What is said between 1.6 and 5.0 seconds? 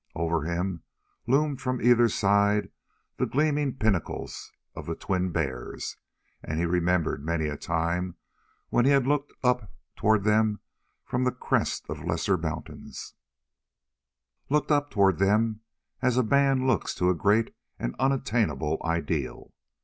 from either side the gleaming pinnacles of the